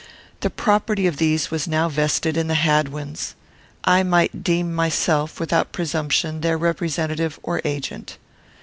[0.39, 3.35] The property of these was now vested in the Hadwins.
[3.83, 8.17] I might deem myself, without presumption, their representative or agent.